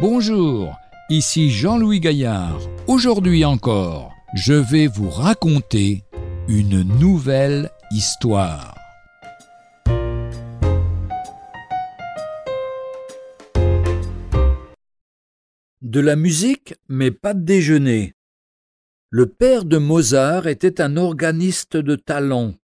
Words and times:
Bonjour, 0.00 0.80
ici 1.10 1.50
Jean-Louis 1.50 2.00
Gaillard. 2.00 2.58
Aujourd'hui 2.86 3.44
encore, 3.44 4.14
je 4.34 4.54
vais 4.54 4.86
vous 4.86 5.10
raconter 5.10 6.04
une 6.48 6.80
nouvelle 6.98 7.68
histoire. 7.90 8.74
De 15.82 16.00
la 16.00 16.16
musique, 16.16 16.72
mais 16.88 17.10
pas 17.10 17.34
de 17.34 17.44
déjeuner. 17.44 18.14
Le 19.10 19.26
père 19.26 19.66
de 19.66 19.76
Mozart 19.76 20.46
était 20.46 20.80
un 20.80 20.96
organiste 20.96 21.76
de 21.76 21.96
talent, 21.96 22.54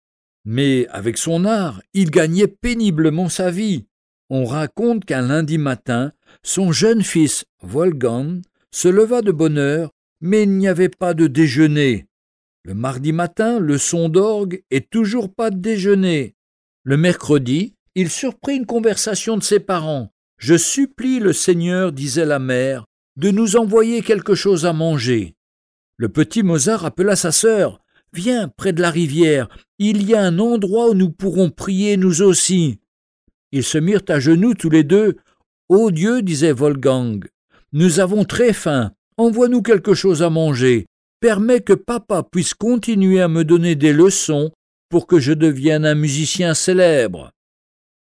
mais 0.47 0.87
avec 0.89 1.19
son 1.19 1.45
art, 1.45 1.83
il 1.93 2.11
gagnait 2.11 2.49
péniblement 2.49 3.29
sa 3.29 3.51
vie. 3.51 3.85
On 4.31 4.47
raconte 4.47 5.05
qu'un 5.05 5.21
lundi 5.21 5.59
matin, 5.59 6.13
son 6.43 6.73
jeune 6.73 7.03
fils, 7.03 7.45
Wolfgang, 7.63 8.43
se 8.71 8.89
leva 8.89 9.23
de 9.23 9.33
bonne 9.33 9.59
heure, 9.59 9.91
mais 10.21 10.43
il 10.43 10.51
n'y 10.51 10.69
avait 10.69 10.89
pas 10.89 11.15
de 11.15 11.27
déjeuner. 11.27 12.07
Le 12.65 12.75
mardi 12.75 13.13
matin, 13.13 13.59
le 13.59 13.79
son 13.79 14.09
d'orgue 14.09 14.63
et 14.71 14.81
toujours 14.81 15.33
pas 15.33 15.51
de 15.51 15.59
déjeuner. 15.59 16.35
Le 16.83 16.97
mercredi, 16.97 17.75
il 17.95 18.11
surprit 18.11 18.57
une 18.57 18.67
conversation 18.67 19.37
de 19.37 19.43
ses 19.43 19.61
parents. 19.61 20.13
Je 20.39 20.57
supplie 20.57 21.19
le 21.19 21.33
Seigneur, 21.33 21.93
disait 21.93 22.27
la 22.27 22.39
mère, 22.39 22.85
de 23.17 23.31
nous 23.31 23.57
envoyer 23.57 24.03
quelque 24.03 24.35
chose 24.35 24.67
à 24.67 24.73
manger. 24.73 25.35
Le 25.97 26.09
petit 26.09 26.43
Mozart 26.43 26.85
appela 26.85 27.17
sa 27.17 27.33
sœur. 27.33 27.81
Viens 28.13 28.49
près 28.49 28.73
de 28.73 28.83
la 28.83 28.91
rivière, 28.91 29.49
il 29.79 30.03
y 30.03 30.15
a 30.15 30.23
un 30.23 30.39
endroit 30.39 30.91
où 30.91 30.95
nous 30.95 31.11
pourrons 31.11 31.51
prier 31.51 31.97
nous 31.97 32.23
aussi. 32.23 32.81
Ils 33.53 33.65
se 33.65 33.79
mirent 33.79 34.03
à 34.09 34.21
genoux 34.21 34.55
tous 34.55 34.71
les 34.71 34.85
deux. 34.85 35.17
Ô 35.69 35.91
Dieu, 35.91 36.23
disait 36.23 36.53
Wolfgang, 36.53 37.27
nous 37.73 37.99
avons 37.99 38.25
très 38.25 38.53
faim, 38.53 38.93
envoie-nous 39.17 39.63
quelque 39.63 39.95
chose 39.95 40.23
à 40.23 40.31
manger, 40.31 40.87
permets 41.19 41.61
que 41.61 41.73
papa 41.73 42.23
puisse 42.23 42.55
continuer 42.55 43.21
à 43.21 43.27
me 43.27 43.43
donner 43.43 43.75
des 43.75 43.93
leçons 43.93 44.53
pour 44.89 45.09
que 45.09 45.19
je 45.19 45.33
devienne 45.33 45.85
un 45.85 45.97
musicien 45.97 46.55
célèbre. 46.55 47.33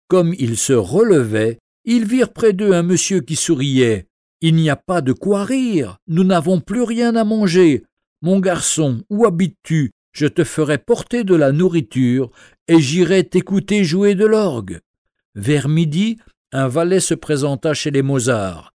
Comme 0.08 0.34
ils 0.36 0.56
se 0.56 0.72
relevaient, 0.72 1.58
ils 1.84 2.04
virent 2.04 2.32
près 2.32 2.52
d'eux 2.52 2.72
un 2.72 2.82
monsieur 2.82 3.20
qui 3.20 3.36
souriait. 3.36 4.06
Il 4.40 4.56
n'y 4.56 4.68
a 4.68 4.76
pas 4.76 5.00
de 5.00 5.12
quoi 5.12 5.44
rire, 5.44 5.98
nous 6.08 6.24
n'avons 6.24 6.60
plus 6.60 6.82
rien 6.82 7.14
à 7.14 7.22
manger. 7.22 7.84
Mon 8.20 8.40
garçon, 8.40 9.04
où 9.10 9.26
habites-tu? 9.26 9.92
Je 10.12 10.26
te 10.26 10.42
ferai 10.42 10.78
porter 10.78 11.22
de 11.22 11.36
la 11.36 11.52
nourriture 11.52 12.30
et 12.66 12.80
j'irai 12.80 13.22
t'écouter 13.22 13.84
jouer 13.84 14.16
de 14.16 14.26
l'orgue. 14.26 14.80
Vers 15.34 15.68
midi, 15.68 16.18
un 16.54 16.68
valet 16.68 17.00
se 17.00 17.14
présenta 17.14 17.74
chez 17.74 17.90
les 17.90 18.02
Mozart. 18.02 18.72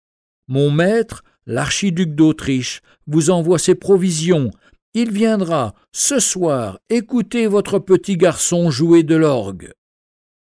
Mon 0.50 0.70
maître, 0.70 1.24
l'archiduc 1.46 2.14
d'Autriche, 2.14 2.82
vous 3.08 3.30
envoie 3.30 3.58
ses 3.58 3.74
provisions. 3.74 4.52
Il 4.94 5.12
viendra 5.12 5.74
ce 5.94 6.20
soir 6.20 6.80
écouter 6.90 7.48
votre 7.48 7.80
petit 7.80 8.18
garçon 8.18 8.70
jouer 8.70 9.04
de 9.04 9.16
l'orgue. 9.16 9.72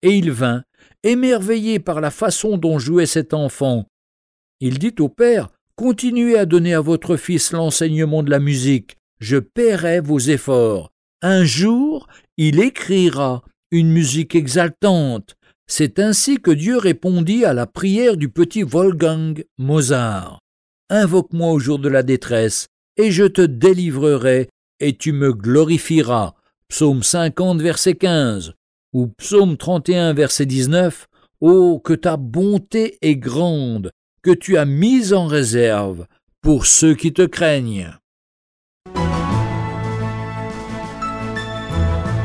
Et 0.03 0.17
il 0.17 0.33
vint, 0.33 0.64
émerveillé 1.05 1.78
par 1.78 2.00
la 2.00 2.11
façon 2.11 2.58
dont 2.58 2.80
jouait 2.80 3.06
cet 3.06 3.33
enfant. 3.33 3.86
Il 4.58 4.80
dit 4.80 4.95
au 4.98 5.08
père 5.08 5.48
Continuez 5.77 6.36
à 6.36 6.45
donner 6.45 6.75
à 6.75 6.80
votre 6.80 7.17
fils 7.17 7.52
l'enseignement 7.52 8.25
de 8.25 8.30
la 8.30 8.41
musique, 8.41 8.97
je 9.20 9.36
paierai 9.36 10.00
vos 10.00 10.19
efforts. 10.19 10.91
Un 11.23 11.45
jour, 11.45 12.08
il 12.36 12.58
écrira 12.58 13.45
une 13.70 13.92
musique 13.92 14.34
exaltante, 14.34 15.36
c'est 15.68 15.98
ainsi 15.98 16.39
que 16.39 16.51
Dieu 16.51 16.79
répondit 16.79 17.45
à 17.45 17.52
la 17.52 17.67
prière 17.67 18.17
du 18.17 18.30
petit 18.30 18.62
Wolfgang 18.62 19.45
Mozart. 19.58 20.40
Invoque-moi 20.89 21.52
au 21.52 21.58
jour 21.58 21.79
de 21.79 21.90
la 21.90 22.02
détresse, 22.02 22.68
et 22.96 23.11
je 23.11 23.24
te 23.24 23.42
délivrerai, 23.42 24.48
et 24.80 24.96
tu 24.96 25.12
me 25.12 25.33
glorifieras. 25.33 26.34
Psaume 26.68 27.02
50, 27.02 27.61
verset 27.61 27.95
15, 27.95 28.55
ou 28.95 29.08
Psaume 29.18 29.58
31, 29.58 30.14
verset 30.14 30.46
19. 30.46 31.07
Oh, 31.40 31.80
que 31.84 31.92
ta 31.92 32.17
bonté 32.17 32.98
est 33.02 33.17
grande, 33.17 33.90
que 34.23 34.30
tu 34.30 34.57
as 34.57 34.64
mise 34.64 35.12
en 35.12 35.27
réserve 35.27 36.07
pour 36.40 36.67
ceux 36.67 36.95
qui 36.95 37.12
te 37.12 37.23
craignent. 37.23 37.92